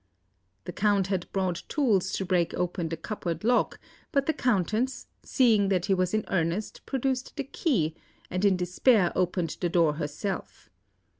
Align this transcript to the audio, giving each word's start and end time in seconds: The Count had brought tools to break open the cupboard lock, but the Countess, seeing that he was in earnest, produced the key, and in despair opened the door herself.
The 0.63 0.73
Count 0.73 1.07
had 1.13 1.31
brought 1.31 1.61
tools 1.69 2.11
to 2.13 2.25
break 2.25 2.55
open 2.55 2.89
the 2.89 2.97
cupboard 2.97 3.43
lock, 3.43 3.79
but 4.11 4.25
the 4.25 4.33
Countess, 4.33 5.05
seeing 5.21 5.69
that 5.69 5.85
he 5.85 5.93
was 5.93 6.11
in 6.15 6.25
earnest, 6.29 6.83
produced 6.87 7.35
the 7.35 7.43
key, 7.43 7.93
and 8.27 8.43
in 8.43 8.57
despair 8.57 9.11
opened 9.15 9.57
the 9.61 9.69
door 9.69 9.93
herself. 9.93 10.71